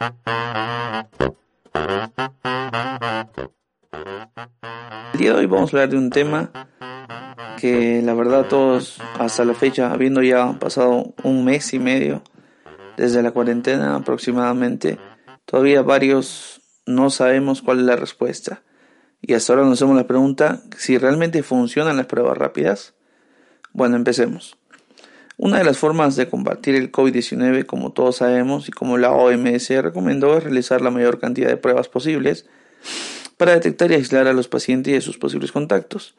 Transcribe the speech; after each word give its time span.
El 0.00 0.08
día 5.18 5.32
de 5.32 5.38
hoy 5.40 5.44
vamos 5.46 5.74
a 5.74 5.76
hablar 5.76 5.90
de 5.90 5.98
un 5.98 6.08
tema 6.08 6.50
que 7.58 8.00
la 8.02 8.14
verdad 8.14 8.46
todos 8.48 8.98
hasta 9.18 9.44
la 9.44 9.52
fecha, 9.52 9.92
habiendo 9.92 10.22
ya 10.22 10.58
pasado 10.58 11.12
un 11.22 11.44
mes 11.44 11.74
y 11.74 11.78
medio 11.78 12.22
desde 12.96 13.22
la 13.22 13.32
cuarentena 13.32 13.96
aproximadamente, 13.96 14.98
todavía 15.44 15.82
varios 15.82 16.62
no 16.86 17.10
sabemos 17.10 17.60
cuál 17.60 17.80
es 17.80 17.84
la 17.84 17.96
respuesta. 17.96 18.62
Y 19.20 19.34
hasta 19.34 19.52
ahora 19.52 19.66
nos 19.66 19.74
hacemos 19.74 19.96
la 19.96 20.06
pregunta 20.06 20.62
si 20.78 20.96
realmente 20.96 21.42
funcionan 21.42 21.98
las 21.98 22.06
pruebas 22.06 22.38
rápidas. 22.38 22.94
Bueno, 23.74 23.96
empecemos. 23.96 24.59
Una 25.42 25.56
de 25.56 25.64
las 25.64 25.78
formas 25.78 26.16
de 26.16 26.28
combatir 26.28 26.74
el 26.74 26.92
COVID-19, 26.92 27.64
como 27.64 27.92
todos 27.92 28.16
sabemos 28.16 28.68
y 28.68 28.72
como 28.72 28.98
la 28.98 29.12
OMS 29.12 29.70
recomendó, 29.70 30.36
es 30.36 30.44
realizar 30.44 30.82
la 30.82 30.90
mayor 30.90 31.18
cantidad 31.18 31.48
de 31.48 31.56
pruebas 31.56 31.88
posibles 31.88 32.44
para 33.38 33.52
detectar 33.52 33.90
y 33.90 33.94
aislar 33.94 34.26
a 34.26 34.34
los 34.34 34.48
pacientes 34.48 34.92
y 34.92 34.96
a 34.96 35.00
sus 35.00 35.16
posibles 35.16 35.50
contactos. 35.50 36.14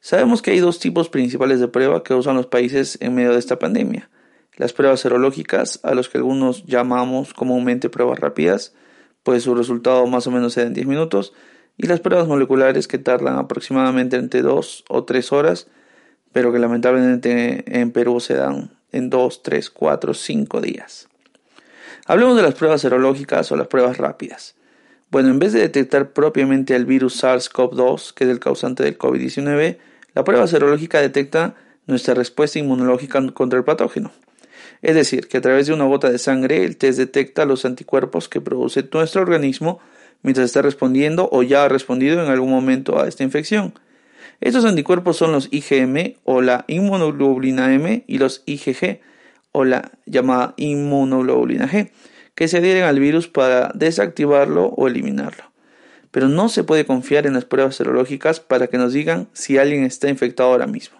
Sabemos 0.00 0.40
que 0.40 0.52
hay 0.52 0.60
dos 0.60 0.78
tipos 0.78 1.10
principales 1.10 1.60
de 1.60 1.68
prueba 1.68 2.02
que 2.02 2.14
usan 2.14 2.36
los 2.36 2.46
países 2.46 2.96
en 3.02 3.14
medio 3.14 3.32
de 3.32 3.38
esta 3.38 3.58
pandemia. 3.58 4.08
Las 4.56 4.72
pruebas 4.72 5.00
serológicas, 5.00 5.80
a 5.82 5.94
los 5.94 6.08
que 6.08 6.16
algunos 6.16 6.64
llamamos 6.64 7.34
comúnmente 7.34 7.90
pruebas 7.90 8.18
rápidas, 8.18 8.72
pues 9.24 9.42
su 9.42 9.54
resultado 9.54 10.06
más 10.06 10.26
o 10.26 10.30
menos 10.30 10.54
se 10.54 10.62
da 10.62 10.68
en 10.68 10.72
10 10.72 10.86
minutos, 10.86 11.34
y 11.76 11.86
las 11.86 12.00
pruebas 12.00 12.26
moleculares 12.28 12.88
que 12.88 12.96
tardan 12.96 13.36
aproximadamente 13.36 14.16
entre 14.16 14.40
2 14.40 14.84
o 14.88 15.04
3 15.04 15.32
horas 15.32 15.66
pero 16.34 16.52
que 16.52 16.58
lamentablemente 16.58 17.64
en 17.80 17.92
Perú 17.92 18.18
se 18.18 18.34
dan 18.34 18.72
en 18.90 19.08
2, 19.08 19.42
3, 19.44 19.70
4, 19.70 20.14
5 20.14 20.60
días. 20.60 21.08
Hablemos 22.06 22.36
de 22.36 22.42
las 22.42 22.54
pruebas 22.54 22.80
serológicas 22.80 23.50
o 23.52 23.56
las 23.56 23.68
pruebas 23.68 23.98
rápidas. 23.98 24.56
Bueno, 25.12 25.28
en 25.28 25.38
vez 25.38 25.52
de 25.52 25.60
detectar 25.60 26.10
propiamente 26.10 26.74
el 26.74 26.86
virus 26.86 27.22
SARS-CoV-2, 27.22 28.14
que 28.14 28.24
es 28.24 28.30
el 28.30 28.40
causante 28.40 28.82
del 28.82 28.98
COVID-19, 28.98 29.78
la 30.12 30.24
prueba 30.24 30.48
serológica 30.48 31.00
detecta 31.00 31.54
nuestra 31.86 32.14
respuesta 32.14 32.58
inmunológica 32.58 33.24
contra 33.32 33.56
el 33.56 33.64
patógeno. 33.64 34.10
Es 34.82 34.96
decir, 34.96 35.28
que 35.28 35.36
a 35.36 35.40
través 35.40 35.68
de 35.68 35.72
una 35.72 35.84
gota 35.84 36.10
de 36.10 36.18
sangre 36.18 36.64
el 36.64 36.76
test 36.76 36.98
detecta 36.98 37.44
los 37.44 37.64
anticuerpos 37.64 38.28
que 38.28 38.40
produce 38.40 38.88
nuestro 38.92 39.22
organismo 39.22 39.78
mientras 40.22 40.46
está 40.46 40.62
respondiendo 40.62 41.28
o 41.30 41.44
ya 41.44 41.64
ha 41.64 41.68
respondido 41.68 42.20
en 42.24 42.28
algún 42.28 42.50
momento 42.50 43.00
a 43.00 43.06
esta 43.06 43.22
infección. 43.22 43.72
Estos 44.44 44.66
anticuerpos 44.66 45.16
son 45.16 45.32
los 45.32 45.48
IgM 45.50 46.16
o 46.22 46.42
la 46.42 46.66
inmunoglobulina 46.68 47.72
M 47.72 48.04
y 48.06 48.18
los 48.18 48.42
IgG 48.44 49.00
o 49.52 49.64
la 49.64 49.92
llamada 50.04 50.52
inmunoglobulina 50.58 51.66
G, 51.66 51.90
que 52.34 52.46
se 52.46 52.58
adhieren 52.58 52.82
al 52.82 53.00
virus 53.00 53.26
para 53.26 53.72
desactivarlo 53.74 54.66
o 54.66 54.86
eliminarlo. 54.86 55.44
Pero 56.10 56.28
no 56.28 56.50
se 56.50 56.62
puede 56.62 56.84
confiar 56.84 57.26
en 57.26 57.32
las 57.32 57.46
pruebas 57.46 57.76
serológicas 57.76 58.38
para 58.38 58.66
que 58.66 58.76
nos 58.76 58.92
digan 58.92 59.28
si 59.32 59.56
alguien 59.56 59.82
está 59.82 60.10
infectado 60.10 60.50
ahora 60.50 60.66
mismo. 60.66 60.98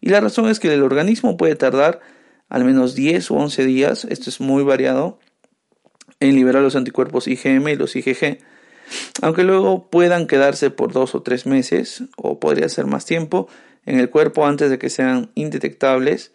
Y 0.00 0.10
la 0.10 0.20
razón 0.20 0.48
es 0.48 0.60
que 0.60 0.72
el 0.72 0.84
organismo 0.84 1.36
puede 1.36 1.56
tardar 1.56 2.00
al 2.48 2.62
menos 2.62 2.94
10 2.94 3.28
o 3.32 3.34
11 3.34 3.64
días, 3.64 4.04
esto 4.04 4.30
es 4.30 4.40
muy 4.40 4.62
variado, 4.62 5.18
en 6.20 6.36
liberar 6.36 6.62
los 6.62 6.76
anticuerpos 6.76 7.26
IgM 7.26 7.70
y 7.70 7.74
los 7.74 7.96
IgG, 7.96 8.38
aunque 9.22 9.44
luego 9.44 9.88
puedan 9.88 10.26
quedarse 10.26 10.70
por 10.70 10.92
dos 10.92 11.14
o 11.14 11.22
tres 11.22 11.46
meses, 11.46 12.04
o 12.16 12.40
podría 12.40 12.68
ser 12.68 12.86
más 12.86 13.04
tiempo, 13.04 13.48
en 13.86 13.98
el 13.98 14.10
cuerpo 14.10 14.46
antes 14.46 14.70
de 14.70 14.78
que 14.78 14.90
sean 14.90 15.30
indetectables 15.34 16.32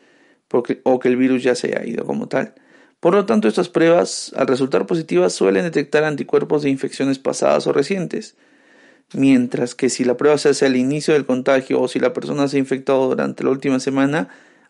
o 0.83 0.99
que 0.99 1.07
el 1.07 1.15
virus 1.15 1.43
ya 1.43 1.55
se 1.55 1.67
haya 1.67 1.85
ido 1.85 2.05
como 2.05 2.27
tal. 2.27 2.53
Por 2.99 3.13
lo 3.13 3.25
tanto, 3.25 3.47
estas 3.47 3.69
pruebas, 3.69 4.33
al 4.35 4.47
resultar 4.47 4.85
positivas, 4.85 5.33
suelen 5.33 5.63
detectar 5.63 6.03
anticuerpos 6.03 6.63
de 6.63 6.69
infecciones 6.69 7.17
pasadas 7.17 7.65
o 7.67 7.71
recientes, 7.73 8.35
mientras 9.13 9.73
que 9.73 9.89
si 9.89 10.03
la 10.03 10.17
prueba 10.17 10.37
se 10.37 10.49
hace 10.49 10.65
al 10.65 10.75
inicio 10.75 11.13
del 11.13 11.25
contagio 11.25 11.81
o 11.81 11.87
si 11.87 11.99
la 11.99 12.13
persona 12.13 12.47
se 12.47 12.57
ha 12.57 12.59
infectado 12.59 13.07
durante 13.07 13.43
la 13.43 13.51
última 13.51 13.79
semana, 13.79 14.29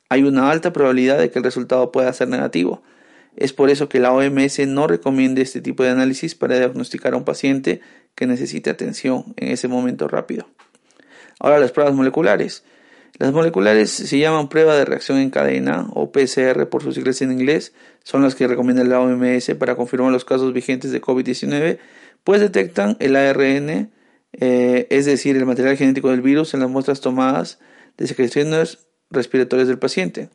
hay 0.10 0.24
una 0.24 0.52
alta 0.52 0.74
probabilidad 0.74 1.18
de 1.18 1.32
que 1.32 1.40
el 1.40 1.46
resultado 1.46 1.92
pueda 1.92 2.14
ser 2.14 2.28
negativo. 2.28 2.84
Es 3.36 3.54
por 3.54 3.70
eso 3.70 3.90
que 3.90 4.00
la 4.00 4.12
OMS 4.12 4.68
no 4.68 4.88
recomienda 4.88 5.42
este 5.42 5.62
tipo 5.62 5.84
de 5.84 5.90
análisis 5.90 6.36
para 6.36 6.58
diagnosticar 6.58 7.14
a 7.14 7.18
un 7.18 7.24
paciente 7.24 7.82
que 8.16 8.28
necesite 8.28 8.70
atención 8.70 9.34
en 9.38 9.50
ese 9.50 9.68
momento 9.68 10.08
rápido. 10.08 10.48
Ahora 11.40 11.60
las 11.60 11.72
pruebas 11.72 11.96
moleculares. 11.96 12.64
Las 13.18 13.34
moleculares 13.34 13.90
se 13.90 14.18
llaman 14.18 14.50
prueba 14.50 14.76
de 14.76 14.86
reacción 14.86 15.18
en 15.18 15.30
cadena 15.30 15.88
o 15.94 16.12
PCR 16.12 16.68
por 16.70 16.84
sus 16.84 16.96
siglas 16.96 17.22
en 17.22 17.32
inglés, 17.32 17.74
son 18.04 18.24
las 18.24 18.36
que 18.36 18.48
recomienda 18.48 18.84
la 18.84 19.02
OMS 19.02 19.56
para 19.60 19.76
confirmar 19.76 20.12
los 20.12 20.26
casos 20.26 20.54
vigentes 20.54 20.92
de 20.92 21.02
COVID-19, 21.02 21.80
pues 22.24 22.40
detectan 22.40 22.96
el 23.00 23.16
ARN, 23.16 23.92
eh, 24.34 24.88
es 24.90 25.06
decir, 25.06 25.36
el 25.36 25.46
material 25.46 25.76
genético 25.76 26.12
del 26.12 26.22
virus 26.22 26.54
en 26.54 26.62
las 26.62 26.70
muestras 26.70 27.02
tomadas 27.02 27.60
de 27.98 28.08
secreciones 28.08 28.88
respiratorias 29.10 29.68
del 29.68 29.80
paciente. 29.80 30.30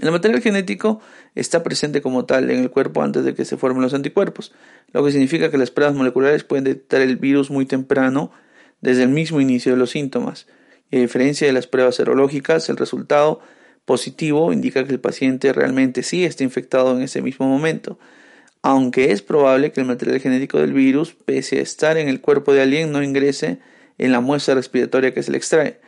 El 0.00 0.12
material 0.12 0.40
genético 0.40 1.00
está 1.34 1.62
presente 1.62 2.02
como 2.02 2.24
tal 2.24 2.50
en 2.50 2.60
el 2.60 2.70
cuerpo 2.70 3.02
antes 3.02 3.24
de 3.24 3.34
que 3.34 3.44
se 3.44 3.56
formen 3.56 3.82
los 3.82 3.94
anticuerpos, 3.94 4.52
lo 4.92 5.04
que 5.04 5.12
significa 5.12 5.50
que 5.50 5.58
las 5.58 5.70
pruebas 5.70 5.96
moleculares 5.96 6.44
pueden 6.44 6.64
detectar 6.64 7.00
el 7.00 7.16
virus 7.16 7.50
muy 7.50 7.66
temprano, 7.66 8.30
desde 8.80 9.02
el 9.02 9.08
mismo 9.08 9.40
inicio 9.40 9.72
de 9.72 9.78
los 9.78 9.90
síntomas. 9.90 10.46
Y 10.90 10.98
a 10.98 11.00
diferencia 11.00 11.46
de 11.46 11.52
las 11.52 11.66
pruebas 11.66 11.96
serológicas, 11.96 12.68
el 12.68 12.76
resultado 12.76 13.40
positivo 13.84 14.52
indica 14.52 14.84
que 14.84 14.92
el 14.92 15.00
paciente 15.00 15.52
realmente 15.52 16.02
sí 16.02 16.24
está 16.24 16.44
infectado 16.44 16.96
en 16.96 17.02
ese 17.02 17.22
mismo 17.22 17.48
momento, 17.48 17.98
aunque 18.62 19.12
es 19.12 19.22
probable 19.22 19.72
que 19.72 19.80
el 19.80 19.86
material 19.86 20.20
genético 20.20 20.58
del 20.58 20.72
virus, 20.72 21.14
pese 21.14 21.58
a 21.58 21.62
estar 21.62 21.96
en 21.96 22.08
el 22.08 22.20
cuerpo 22.20 22.52
de 22.52 22.62
alguien, 22.62 22.92
no 22.92 23.02
ingrese 23.02 23.58
en 23.98 24.12
la 24.12 24.20
muestra 24.20 24.54
respiratoria 24.54 25.14
que 25.14 25.22
se 25.22 25.30
le 25.30 25.38
extrae. 25.38 25.80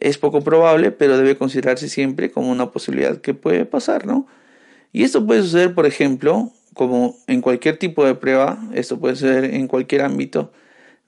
Es 0.00 0.18
poco 0.18 0.42
probable, 0.42 0.90
pero 0.90 1.16
debe 1.16 1.36
considerarse 1.36 1.88
siempre 1.88 2.30
como 2.30 2.50
una 2.50 2.70
posibilidad 2.70 3.20
que 3.20 3.34
puede 3.34 3.64
pasar, 3.64 4.06
¿no? 4.06 4.26
Y 4.92 5.04
esto 5.04 5.26
puede 5.26 5.42
suceder, 5.42 5.74
por 5.74 5.86
ejemplo, 5.86 6.52
como 6.74 7.16
en 7.26 7.40
cualquier 7.40 7.78
tipo 7.78 8.04
de 8.04 8.14
prueba, 8.14 8.58
esto 8.74 8.98
puede 8.98 9.16
suceder 9.16 9.54
en 9.54 9.68
cualquier 9.68 10.02
ámbito 10.02 10.52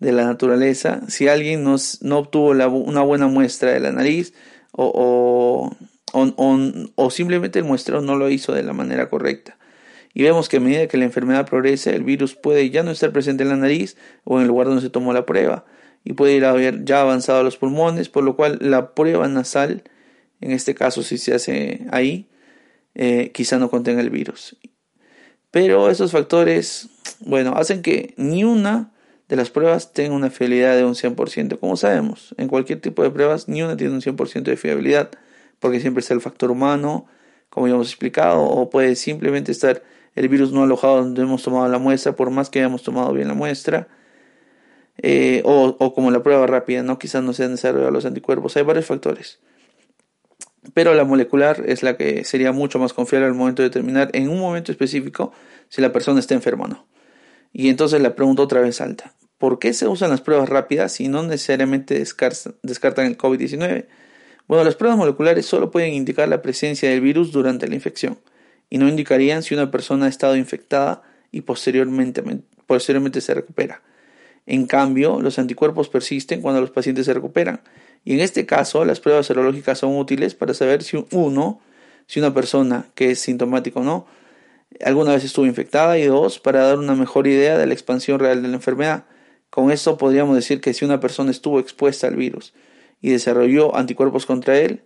de 0.00 0.12
la 0.12 0.25
naturaleza, 0.25 1.00
si 1.09 1.28
alguien 1.28 1.65
no, 1.65 1.77
obtuvo 2.16 2.50
una 2.50 3.03
buena 3.03 3.27
muestra 3.27 3.72
de 3.72 3.81
la 3.81 3.93
nariz 3.93 4.32
o, 4.72 5.72
o, 6.12 7.10
simplemente 7.10 7.59
el 7.59 7.65
muestreo 7.65 8.00
no 8.00 8.16
lo 8.16 8.31
hizo 8.31 8.53
de 8.53 8.62
la 8.62 8.72
manera 8.72 9.09
correcta. 9.09 9.59
Y 10.15 10.22
vemos 10.22 10.48
que 10.48 10.56
a 10.56 10.60
medida 10.60 10.87
que 10.87 10.97
la 10.97 11.04
enfermedad 11.04 11.47
progresa, 11.47 11.91
el 11.91 12.04
virus 12.04 12.34
puede 12.34 12.71
ya 12.71 12.82
no 12.82 12.91
estar 12.91 13.12
presente 13.12 13.43
en 13.43 13.50
la 13.50 13.56
nariz 13.56 13.97
o 14.25 14.37
en 14.37 14.43
el 14.43 14.48
lugar 14.48 14.69
donde 14.69 14.82
se 14.82 14.91
tomó 14.91 15.12
la 15.12 15.27
prueba 15.27 15.65
y 16.04 16.14
puede 16.14 16.34
ir 16.34 16.44
a 16.44 16.53
ver 16.53 16.84
ya 16.84 17.00
avanzado 17.00 17.41
a 17.41 17.42
los 17.42 17.56
pulmones, 17.56 18.09
por 18.09 18.25
lo 18.25 18.36
cual 18.36 18.59
la 18.60 18.94
prueba 18.94 19.28
nasal, 19.28 19.82
en 20.41 20.53
este 20.53 20.75
caso 20.75 21.03
si 21.03 21.19
se 21.19 21.34
hace 21.34 21.86
ahí, 21.91 22.28
eh, 22.94 23.31
quizá 23.32 23.59
no 23.59 23.70
contenga 23.70 24.00
el 24.00 24.10
virus. 24.10 24.56
Pero 25.50 25.88
estos 25.91 26.12
factores, 26.12 26.89
bueno, 27.21 27.54
hacen 27.56 27.83
que 27.83 28.15
ni 28.16 28.45
una 28.45 28.92
de 29.28 29.36
las 29.36 29.50
pruebas 29.50 29.92
tenga 29.92 30.15
una 30.15 30.30
fiabilidad 30.30 30.77
de 30.77 30.84
un 30.84 30.95
100%. 30.95 31.59
Como 31.59 31.77
sabemos, 31.77 32.34
en 32.39 32.48
cualquier 32.48 32.80
tipo 32.80 33.03
de 33.03 33.10
pruebas, 33.10 33.48
ni 33.48 33.62
una 33.62 33.77
tiene 33.77 33.95
un 33.95 34.00
100% 34.00 34.42
de 34.42 34.56
fiabilidad, 34.56 35.10
porque 35.59 35.80
siempre 35.80 36.00
está 36.00 36.15
el 36.15 36.21
factor 36.21 36.50
humano, 36.50 37.06
como 37.50 37.68
ya 37.68 37.74
hemos 37.74 37.89
explicado, 37.89 38.42
o 38.42 38.71
puede 38.71 38.97
simplemente 38.97 39.53
estar 39.53 39.83
el 40.15 40.28
virus 40.28 40.53
no 40.53 40.65
alojado 40.65 40.97
donde 40.97 41.22
hemos 41.22 41.42
tomado 41.42 41.68
la 41.68 41.78
muestra, 41.78 42.16
por 42.16 42.30
más 42.30 42.50
que 42.50 42.59
hayamos 42.59 42.83
tomado 42.83 43.12
bien 43.12 43.28
la 43.28 43.34
muestra. 43.34 43.89
Eh, 45.00 45.42
o, 45.45 45.95
como 45.95 46.10
la 46.10 46.22
prueba 46.22 46.47
rápida, 46.47 46.83
¿no? 46.83 46.98
Quizás 46.98 47.22
no 47.22 47.33
sean 47.33 47.53
necesarios 47.53 47.92
los 47.92 48.04
anticuerpos. 48.04 48.56
Hay 48.56 48.65
varios 48.65 48.86
factores. 48.86 49.39
Pero 50.74 50.95
la 50.95 51.04
molecular 51.04 51.62
es 51.66 51.83
la 51.83 51.97
que 51.97 52.24
sería 52.24 52.53
mucho 52.53 52.78
más 52.78 52.92
confiable 52.92 53.27
al 53.27 53.34
momento 53.34 53.62
de 53.62 53.68
determinar 53.68 54.10
en 54.12 54.28
un 54.28 54.41
momento 54.41 54.72
específico 54.72 55.33
si 55.68 55.80
la 55.80 55.92
persona 55.92 56.21
está 56.21 56.34
enferma 56.34 56.65
o 56.65 56.68
no. 56.68 56.86
Y 57.53 57.68
entonces 57.68 58.03
la 58.03 58.15
pregunta 58.15 58.42
otra 58.42 58.60
vez 58.60 58.80
alta. 58.80 59.15
¿Por 59.39 59.60
qué 59.60 59.72
se 59.72 59.86
usan 59.86 60.10
las 60.10 60.21
pruebas 60.21 60.48
rápidas 60.48 60.92
si 60.92 61.09
no 61.09 61.22
necesariamente 61.22 61.95
descartan 61.95 63.06
el 63.06 63.16
COVID-19? 63.16 63.86
Bueno, 64.48 64.65
las 64.65 64.74
pruebas 64.74 64.98
moleculares 64.98 65.47
solo 65.47 65.71
pueden 65.71 65.95
indicar 65.95 66.28
la 66.28 66.42
presencia 66.42 66.91
del 66.91 67.00
virus 67.00 67.33
durante 67.33 67.68
la 67.68 67.74
infección. 67.74 68.18
y 68.71 68.77
no 68.77 68.86
indicarían 68.86 69.42
si 69.42 69.54
una 69.54 69.71
persona 69.71 70.04
ha 70.04 70.09
estado 70.10 70.36
infectada 70.36 71.03
y 71.33 71.41
posteriormente, 71.41 72.22
posteriormente 72.66 73.22
se 73.22 73.33
recupera. 73.33 73.83
En 74.50 74.65
cambio, 74.66 75.21
los 75.21 75.39
anticuerpos 75.39 75.91
persisten 75.91 76.41
cuando 76.41 76.62
los 76.62 76.71
pacientes 76.71 77.04
se 77.04 77.12
recuperan. 77.12 77.60
Y 78.03 78.15
en 78.15 78.21
este 78.21 78.47
caso, 78.47 78.86
las 78.86 78.98
pruebas 78.98 79.27
serológicas 79.27 79.78
son 79.78 79.95
útiles 79.98 80.34
para 80.34 80.54
saber 80.54 80.83
si 80.83 81.04
uno, 81.10 81.60
si 82.06 82.18
una 82.18 82.33
persona 82.33 82.86
que 82.95 83.10
es 83.10 83.21
sintomática 83.21 83.80
o 83.80 83.84
no, 83.84 84.06
alguna 84.83 85.12
vez 85.12 85.22
estuvo 85.22 85.45
infectada 85.45 85.98
y 85.98 86.06
dos, 86.06 86.39
para 86.39 86.62
dar 86.62 86.78
una 86.78 86.95
mejor 86.95 87.27
idea 87.27 87.59
de 87.59 87.66
la 87.66 87.74
expansión 87.74 88.21
real 88.21 88.41
de 88.41 88.48
la 88.48 88.54
enfermedad. 88.54 89.04
Con 89.50 89.71
esto 89.71 89.98
podríamos 89.98 90.34
decir 90.34 90.62
que 90.62 90.72
si 90.72 90.86
una 90.86 90.98
persona 90.98 91.30
estuvo 91.30 91.60
expuesta 91.60 92.06
al 92.06 92.16
virus 92.16 92.54
y 93.03 93.10
desarrolló 93.10 93.77
anticuerpos 93.77 94.24
contra 94.24 94.59
él, 94.59 94.80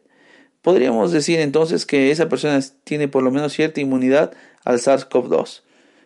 podríamos 0.61 1.13
decir 1.13 1.39
entonces 1.39 1.87
que 1.87 2.11
esa 2.11 2.29
persona 2.29 2.59
tiene 2.83 3.07
por 3.07 3.23
lo 3.23 3.31
menos 3.31 3.53
cierta 3.53 3.81
inmunidad 3.81 4.33
al 4.65 4.81
SARS-CoV-2. 4.81 5.63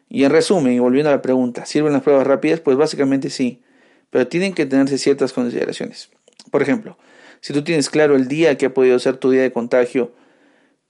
Y 0.09 0.25
en 0.25 0.31
resumen, 0.31 0.73
y 0.73 0.79
volviendo 0.79 1.11
a 1.11 1.15
la 1.15 1.23
pregunta, 1.23 1.67
¿sirven 1.67 1.93
las 1.93 2.03
pruebas 2.03 2.27
rápidas? 2.27 2.61
Pues 2.61 2.77
básicamente 2.77 3.31
sí, 3.31 3.63
pero 4.11 4.29
tienen 4.29 4.55
que 4.55 4.67
tenerse 4.67 4.99
ciertas 4.99 5.33
consideraciones. 5.33 6.11
Por 6.51 6.63
ejemplo, 6.63 6.97
si 7.41 7.53
tú 7.53 7.63
tienes 7.65 7.91
claro 7.91 8.17
el 8.17 8.29
día 8.29 8.57
que 8.57 8.67
ha 8.67 8.75
podido 8.75 8.99
ser 8.99 9.17
tu 9.17 9.31
día 9.31 9.43
de 9.43 9.53
contagio, 9.53 10.13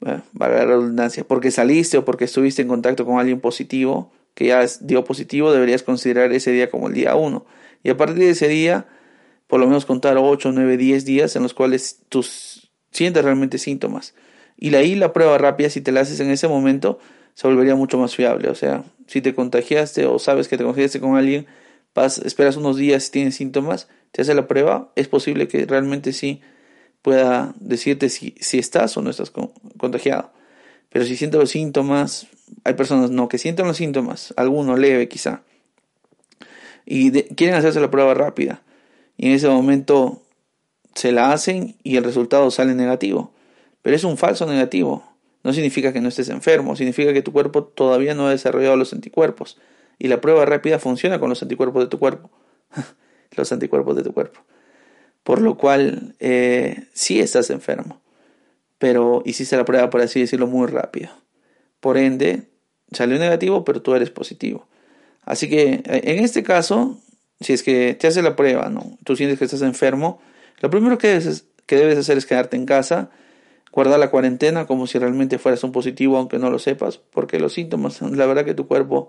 va 0.04 0.22
a 0.40 0.48
la 0.48 0.64
redundancia, 0.64 1.24
porque 1.24 1.50
saliste 1.50 1.98
o 1.98 2.04
porque 2.04 2.24
estuviste 2.24 2.62
en 2.62 2.68
contacto 2.68 3.06
con 3.06 3.18
alguien 3.18 3.40
positivo, 3.40 4.12
que 4.34 4.46
ya 4.46 4.64
dio 4.80 5.04
positivo, 5.04 5.52
deberías 5.52 5.82
considerar 5.82 6.32
ese 6.32 6.52
día 6.52 6.70
como 6.70 6.88
el 6.88 6.94
día 6.94 7.16
1. 7.16 7.46
Y 7.82 7.90
a 7.90 7.96
partir 7.96 8.18
de 8.18 8.30
ese 8.30 8.48
día, 8.48 8.86
por 9.46 9.60
lo 9.60 9.66
menos 9.66 9.86
contar 9.86 10.18
8, 10.18 10.52
9, 10.52 10.76
10 10.76 11.04
días 11.04 11.36
en 11.36 11.42
los 11.42 11.54
cuales 11.54 12.00
tú 12.08 12.24
sientes 12.90 13.24
realmente 13.24 13.58
síntomas. 13.58 14.14
Y 14.58 14.74
ahí 14.74 14.94
la 14.94 15.12
prueba 15.12 15.38
rápida, 15.38 15.70
si 15.70 15.80
te 15.80 15.92
la 15.92 16.00
haces 16.00 16.20
en 16.20 16.30
ese 16.30 16.48
momento, 16.48 16.98
se 17.34 17.46
volvería 17.46 17.74
mucho 17.74 17.98
más 17.98 18.14
fiable. 18.14 18.48
O 18.48 18.54
sea, 18.54 18.84
si 19.06 19.20
te 19.20 19.34
contagiaste 19.34 20.06
o 20.06 20.18
sabes 20.18 20.48
que 20.48 20.56
te 20.56 20.64
contagiaste 20.64 21.00
con 21.00 21.16
alguien, 21.16 21.46
esperas 22.24 22.56
unos 22.56 22.76
días 22.76 23.04
si 23.04 23.10
tienes 23.12 23.36
síntomas, 23.36 23.88
te 24.12 24.22
hace 24.22 24.34
la 24.34 24.46
prueba, 24.46 24.92
es 24.96 25.08
posible 25.08 25.48
que 25.48 25.64
realmente 25.66 26.12
sí 26.12 26.40
pueda 27.02 27.54
decirte 27.60 28.08
si, 28.08 28.34
si 28.40 28.58
estás 28.58 28.96
o 28.96 29.02
no 29.02 29.10
estás 29.10 29.30
contagiado. 29.30 30.32
Pero 30.90 31.04
si 31.04 31.16
sientes 31.16 31.40
los 31.40 31.50
síntomas, 31.50 32.26
hay 32.64 32.74
personas 32.74 33.10
no 33.10 33.28
que 33.28 33.38
sienten 33.38 33.66
los 33.66 33.76
síntomas, 33.76 34.34
alguno 34.36 34.76
leve 34.76 35.08
quizá, 35.08 35.42
y 36.84 37.10
quieren 37.10 37.56
hacerse 37.56 37.80
la 37.80 37.90
prueba 37.90 38.14
rápida. 38.14 38.62
Y 39.16 39.26
en 39.26 39.32
ese 39.32 39.48
momento 39.48 40.22
se 40.94 41.12
la 41.12 41.32
hacen 41.32 41.76
y 41.82 41.96
el 41.96 42.04
resultado 42.04 42.50
sale 42.50 42.74
negativo. 42.74 43.32
Pero 43.82 43.96
es 43.96 44.04
un 44.04 44.16
falso 44.16 44.46
negativo. 44.46 45.04
No 45.46 45.52
significa 45.52 45.92
que 45.92 46.00
no 46.00 46.08
estés 46.08 46.28
enfermo, 46.28 46.74
significa 46.74 47.12
que 47.12 47.22
tu 47.22 47.30
cuerpo 47.32 47.62
todavía 47.62 48.14
no 48.14 48.26
ha 48.26 48.30
desarrollado 48.30 48.76
los 48.76 48.92
anticuerpos. 48.92 49.58
Y 49.96 50.08
la 50.08 50.20
prueba 50.20 50.44
rápida 50.44 50.80
funciona 50.80 51.20
con 51.20 51.28
los 51.28 51.40
anticuerpos 51.40 51.84
de 51.84 51.88
tu 51.88 52.00
cuerpo. 52.00 52.32
los 53.30 53.52
anticuerpos 53.52 53.94
de 53.94 54.02
tu 54.02 54.12
cuerpo. 54.12 54.40
Por 55.22 55.40
lo 55.40 55.56
cual, 55.56 56.16
eh, 56.18 56.88
sí 56.94 57.20
estás 57.20 57.50
enfermo. 57.50 58.00
Pero 58.78 59.22
hiciste 59.24 59.56
la 59.56 59.64
prueba, 59.64 59.88
por 59.88 60.00
así 60.00 60.18
decirlo, 60.18 60.48
muy 60.48 60.66
rápido. 60.66 61.10
Por 61.78 61.96
ende, 61.96 62.48
salió 62.90 63.16
negativo, 63.16 63.64
pero 63.64 63.82
tú 63.82 63.94
eres 63.94 64.10
positivo. 64.10 64.66
Así 65.24 65.48
que 65.48 65.74
eh, 65.74 65.82
en 65.84 66.24
este 66.24 66.42
caso, 66.42 66.98
si 67.40 67.52
es 67.52 67.62
que 67.62 67.94
te 67.94 68.08
hace 68.08 68.20
la 68.20 68.34
prueba, 68.34 68.68
¿no? 68.68 68.98
Tú 69.04 69.14
sientes 69.14 69.38
que 69.38 69.44
estás 69.44 69.62
enfermo, 69.62 70.20
lo 70.58 70.70
primero 70.70 70.98
que 70.98 71.20
debes 71.68 71.98
hacer 71.98 72.18
es 72.18 72.26
quedarte 72.26 72.56
en 72.56 72.66
casa 72.66 73.10
guardar 73.72 73.98
la 73.98 74.10
cuarentena 74.10 74.66
como 74.66 74.86
si 74.86 74.98
realmente 74.98 75.38
fueras 75.38 75.62
un 75.64 75.72
positivo 75.72 76.16
aunque 76.16 76.38
no 76.38 76.50
lo 76.50 76.58
sepas, 76.58 76.98
porque 76.98 77.38
los 77.38 77.52
síntomas, 77.52 78.00
la 78.02 78.26
verdad 78.26 78.44
que 78.44 78.54
tu 78.54 78.66
cuerpo 78.66 79.08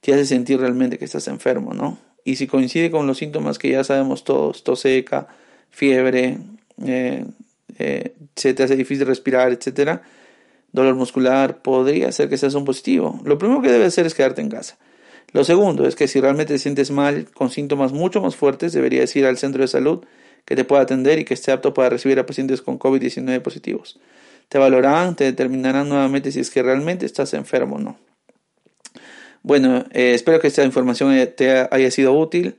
te 0.00 0.12
hace 0.12 0.26
sentir 0.26 0.60
realmente 0.60 0.98
que 0.98 1.04
estás 1.04 1.28
enfermo, 1.28 1.72
¿no? 1.72 1.98
Y 2.24 2.36
si 2.36 2.46
coincide 2.46 2.90
con 2.90 3.06
los 3.06 3.18
síntomas 3.18 3.58
que 3.58 3.70
ya 3.70 3.84
sabemos 3.84 4.24
todos, 4.24 4.64
tos 4.64 4.80
seca, 4.80 5.28
fiebre, 5.70 6.38
eh, 6.84 7.24
eh, 7.78 8.14
se 8.34 8.54
te 8.54 8.62
hace 8.62 8.76
difícil 8.76 9.06
respirar, 9.06 9.52
etcétera, 9.52 10.02
dolor 10.72 10.94
muscular, 10.94 11.62
podría 11.62 12.10
ser 12.12 12.28
que 12.28 12.38
seas 12.38 12.54
un 12.54 12.64
positivo. 12.64 13.20
Lo 13.24 13.38
primero 13.38 13.62
que 13.62 13.70
debes 13.70 13.88
hacer 13.88 14.06
es 14.06 14.14
quedarte 14.14 14.40
en 14.40 14.48
casa. 14.48 14.78
Lo 15.32 15.44
segundo 15.44 15.86
es 15.86 15.96
que 15.96 16.08
si 16.08 16.20
realmente 16.20 16.54
te 16.54 16.58
sientes 16.58 16.90
mal, 16.90 17.26
con 17.32 17.50
síntomas 17.50 17.92
mucho 17.92 18.20
más 18.20 18.36
fuertes, 18.36 18.72
deberías 18.72 19.14
ir 19.16 19.26
al 19.26 19.36
centro 19.36 19.62
de 19.62 19.68
salud 19.68 20.04
que 20.44 20.56
te 20.56 20.64
pueda 20.64 20.82
atender 20.82 21.18
y 21.18 21.24
que 21.24 21.34
esté 21.34 21.52
apto 21.52 21.74
para 21.74 21.90
recibir 21.90 22.18
a 22.18 22.26
pacientes 22.26 22.62
con 22.62 22.78
COVID-19 22.78 23.40
positivos. 23.40 23.98
Te 24.48 24.58
valorarán, 24.58 25.16
te 25.16 25.24
determinarán 25.24 25.88
nuevamente 25.88 26.30
si 26.30 26.40
es 26.40 26.50
que 26.50 26.62
realmente 26.62 27.06
estás 27.06 27.34
enfermo 27.34 27.76
o 27.76 27.78
no. 27.78 27.98
Bueno, 29.42 29.84
eh, 29.92 30.12
espero 30.14 30.40
que 30.40 30.48
esta 30.48 30.64
información 30.64 31.14
te 31.36 31.68
haya 31.70 31.90
sido 31.90 32.12
útil. 32.12 32.56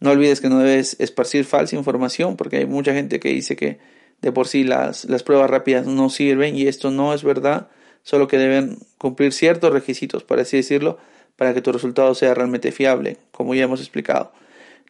No 0.00 0.10
olvides 0.10 0.40
que 0.40 0.48
no 0.48 0.58
debes 0.58 0.96
esparcir 0.98 1.44
falsa 1.44 1.76
información 1.76 2.36
porque 2.36 2.58
hay 2.58 2.66
mucha 2.66 2.92
gente 2.92 3.20
que 3.20 3.28
dice 3.28 3.56
que 3.56 3.78
de 4.20 4.32
por 4.32 4.48
sí 4.48 4.64
las, 4.64 5.04
las 5.04 5.22
pruebas 5.22 5.50
rápidas 5.50 5.86
no 5.86 6.10
sirven 6.10 6.56
y 6.56 6.66
esto 6.66 6.90
no 6.90 7.14
es 7.14 7.22
verdad, 7.22 7.68
solo 8.02 8.26
que 8.26 8.38
deben 8.38 8.78
cumplir 8.98 9.32
ciertos 9.32 9.72
requisitos, 9.72 10.24
para 10.24 10.42
así 10.42 10.56
decirlo, 10.56 10.98
para 11.36 11.52
que 11.54 11.60
tu 11.60 11.72
resultado 11.72 12.14
sea 12.14 12.34
realmente 12.34 12.72
fiable, 12.72 13.18
como 13.32 13.54
ya 13.54 13.64
hemos 13.64 13.80
explicado. 13.80 14.32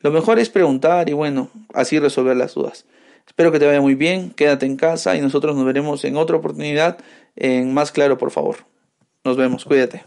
Lo 0.00 0.10
mejor 0.10 0.38
es 0.38 0.50
preguntar 0.50 1.08
y 1.08 1.12
bueno, 1.12 1.50
así 1.72 1.98
resolver 1.98 2.36
las 2.36 2.54
dudas. 2.54 2.84
Espero 3.26 3.50
que 3.52 3.58
te 3.58 3.66
vaya 3.66 3.80
muy 3.80 3.94
bien, 3.94 4.30
quédate 4.30 4.66
en 4.66 4.76
casa 4.76 5.16
y 5.16 5.20
nosotros 5.20 5.56
nos 5.56 5.64
veremos 5.64 6.04
en 6.04 6.16
otra 6.16 6.36
oportunidad 6.36 6.98
en 7.36 7.72
Más 7.72 7.90
Claro, 7.90 8.18
por 8.18 8.30
favor. 8.30 8.56
Nos 9.24 9.36
vemos, 9.36 9.64
cuídate. 9.64 10.04